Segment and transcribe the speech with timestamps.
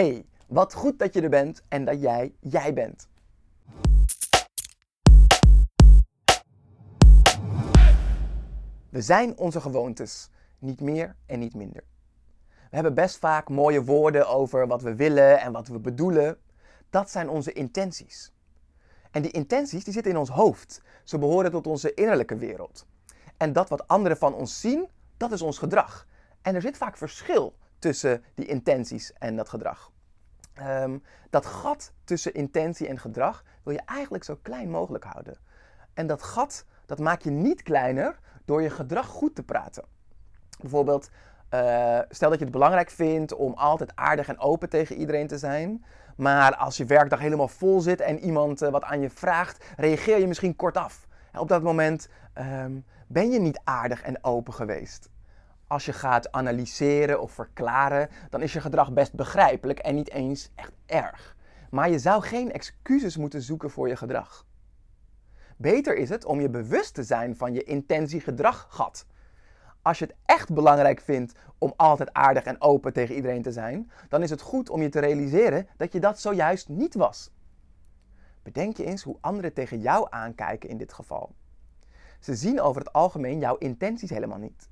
[0.00, 3.08] Hey, wat goed dat je er bent en dat jij jij bent.
[8.90, 11.82] We zijn onze gewoontes, niet meer en niet minder.
[12.48, 16.38] We hebben best vaak mooie woorden over wat we willen en wat we bedoelen.
[16.90, 18.32] Dat zijn onze intenties.
[19.10, 20.82] En die intenties die zitten in ons hoofd.
[21.04, 22.86] Ze behoren tot onze innerlijke wereld.
[23.36, 26.06] En dat wat anderen van ons zien, dat is ons gedrag.
[26.42, 29.90] En er zit vaak verschil tussen die intenties en dat gedrag.
[30.54, 30.98] Ehm,
[31.30, 35.38] dat gat tussen intentie en gedrag wil je eigenlijk zo klein mogelijk houden.
[35.94, 39.84] En dat gat, dat maak je niet kleiner door je gedrag goed te praten.
[40.60, 41.10] Bijvoorbeeld,
[41.54, 45.38] uh, stel dat je het belangrijk vindt om altijd aardig en open tegen iedereen te
[45.38, 45.84] zijn.
[46.16, 50.18] Maar als je werkdag helemaal vol zit en iemand uh, wat aan je vraagt, reageer
[50.18, 51.06] je misschien kortaf.
[51.38, 52.08] Op dat moment
[52.38, 55.08] um, ben je niet aardig en open geweest.
[55.70, 60.50] Als je gaat analyseren of verklaren, dan is je gedrag best begrijpelijk en niet eens
[60.54, 61.36] echt erg.
[61.70, 64.46] Maar je zou geen excuses moeten zoeken voor je gedrag.
[65.56, 69.06] Beter is het om je bewust te zijn van je intentie-gedrag-gat.
[69.82, 73.90] Als je het echt belangrijk vindt om altijd aardig en open tegen iedereen te zijn,
[74.08, 77.30] dan is het goed om je te realiseren dat je dat zojuist niet was.
[78.42, 81.34] Bedenk je eens hoe anderen tegen jou aankijken in dit geval.
[82.20, 84.68] Ze zien over het algemeen jouw intenties helemaal niet.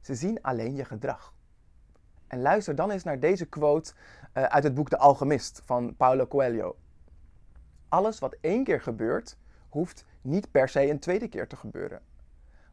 [0.00, 1.34] Ze zien alleen je gedrag.
[2.26, 3.92] En luister dan eens naar deze quote
[4.34, 6.76] uh, uit het boek De Alchemist van Paulo Coelho.
[7.88, 9.36] Alles wat één keer gebeurt,
[9.68, 12.02] hoeft niet per se een tweede keer te gebeuren.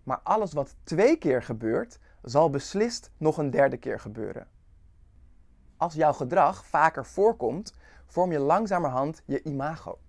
[0.04, 4.48] Maar alles wat twee keer gebeurt, zal beslist nog een derde keer gebeuren.
[5.78, 7.74] Als jouw gedrag vaker voorkomt,
[8.06, 10.00] vorm je langzamerhand je imago.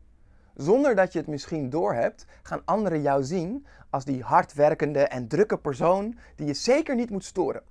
[0.58, 5.58] Zonder dat je het misschien doorhebt, gaan anderen jou zien als die hardwerkende en drukke
[5.58, 7.62] persoon die je zeker niet moet storen.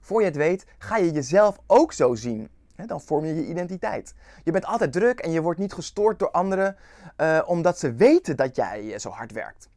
[0.00, 2.48] Voor je het weet, ga je jezelf ook zo zien.
[2.86, 4.14] dan vorm je je identiteit.
[4.44, 6.76] Je bent altijd druk en je wordt niet gestoord door anderen
[7.16, 9.68] uh, omdat ze weten dat jij eh, zo hard werkt.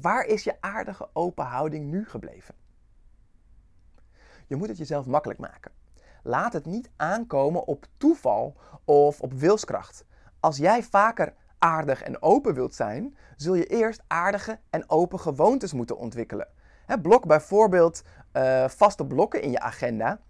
[0.00, 2.54] Waar is je aardige open houding nu gebleven?
[4.46, 5.72] Je moet het jezelf makkelijk maken.
[6.22, 10.04] Laat het niet aankomen op toeval of op wilskracht.
[10.40, 15.72] Als jij vaker aardig en open wilt zijn, zul je eerst aardige en open gewoontes
[15.72, 16.48] moeten ontwikkelen.
[17.02, 20.20] blok bijvoorbeeld uh, vaste blokken in je agenda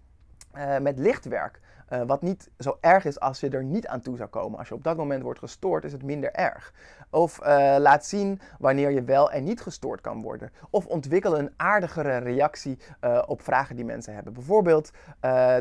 [0.55, 1.59] uh, met lichtwerk.
[1.93, 4.59] Uh, wat niet zo erg is als je er niet aan toe zou komen.
[4.59, 6.73] Als je op dat moment wordt gestoord, is het minder erg.
[7.09, 7.39] Of
[7.77, 10.51] laat zien wanneer je wel en niet gestoord kan worden.
[10.69, 12.77] Of ontwikkel een aardigere reactie
[13.25, 14.33] op vragen die mensen hebben.
[14.33, 14.91] Bijvoorbeeld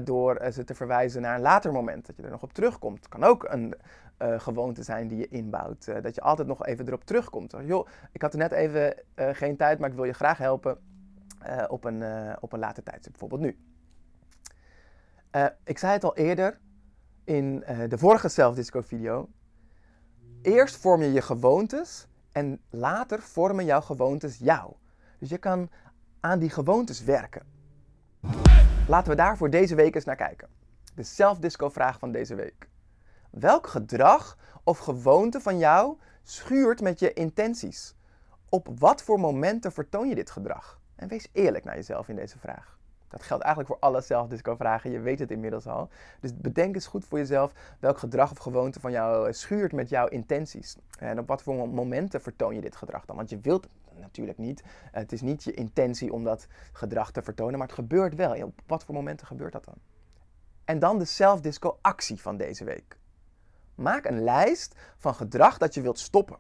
[0.05, 3.09] door ze te verwijzen naar een later moment, dat je er nog op terugkomt.
[3.09, 3.75] Kan ook een,
[4.19, 6.03] gewoonte zijn die je inbouwt.
[6.03, 7.55] Dat je altijd nog even erop terugkomt.
[7.65, 10.79] Joh, ik had er net even geen tijd, maar ik wil je graag helpen
[11.69, 12.05] op, een,
[12.41, 13.68] op een later tijdstip, bijvoorbeeld nu.
[15.65, 16.61] Ik zei het al eerder
[17.25, 19.29] in de vorige Self-Disco video.
[20.43, 24.73] Eerst vorm je je gewoontes en later vormen jouw gewoontes jou.
[25.19, 25.71] Dus je kan
[26.21, 27.47] aan die gewoontes werken.
[28.89, 30.49] Laten we daar voor deze week eens naar kijken.
[30.95, 32.69] De Self-Disco vraag van deze week.
[33.31, 37.95] Welk gedrag of gewoonte van jou schuurt met je intenties?
[38.49, 40.81] Op wat voor momenten vertoon je dit gedrag?
[40.97, 42.79] En wees eerlijk naar jezelf in deze vraag.
[43.09, 44.91] Dat geldt eigenlijk voor alle zelfdisco-vragen.
[44.91, 45.89] Je weet het inmiddels al.
[46.21, 50.07] Dus bedenk eens goed voor jezelf welk gedrag of gewoonte van jou schuurt met jouw
[50.07, 50.77] intenties.
[50.99, 53.17] En op wat voor momenten vertoon je dit gedrag dan?
[53.17, 53.69] Want je wilt
[54.01, 54.63] natuurlijk niet.
[54.93, 58.45] Het is niet je intentie om dat gedrag te vertonen, maar het gebeurt wel.
[58.45, 59.77] Op wat voor momenten gebeurt dat dan?
[60.65, 62.97] En dan de zelfdisco-actie van deze week.
[63.75, 66.39] Maak een lijst van gedrag dat je wilt stoppen.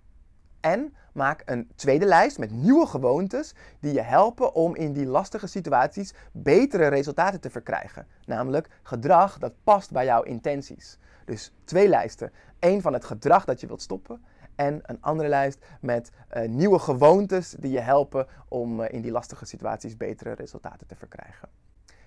[0.60, 5.46] En maak een tweede lijst met nieuwe gewoontes die je helpen om in die lastige
[5.46, 8.06] situaties betere resultaten te verkrijgen.
[8.26, 10.98] Namelijk gedrag dat past bij jouw intenties.
[11.24, 12.32] Dus twee lijsten.
[12.58, 14.24] Eén van het gedrag dat je wilt stoppen
[14.54, 19.10] en een andere lijst met uh, nieuwe gewoontes die je helpen om uh, in die
[19.10, 21.48] lastige situaties betere resultaten te verkrijgen.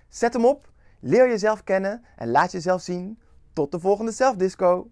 [0.09, 3.19] Zet hem op, leer jezelf kennen en laat jezelf zien.
[3.53, 4.89] Tot de volgende zelfdisco.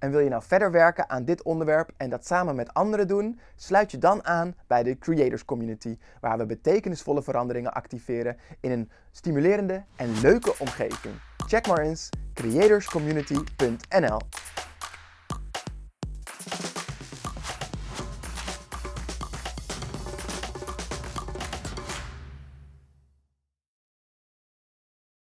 [0.00, 3.40] En wil je nou verder werken aan dit onderwerp en dat samen met anderen doen,
[3.56, 8.90] sluit je dan aan bij de Creators Community, waar we betekenisvolle veranderingen activeren in een
[9.10, 11.14] stimulerende en leuke omgeving.
[11.46, 14.18] Check maar eens creatorscommunity.nl.